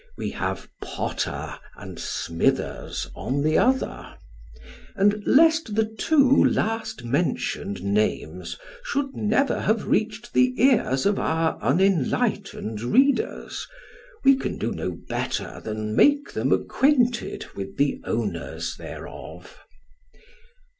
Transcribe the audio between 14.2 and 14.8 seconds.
we can do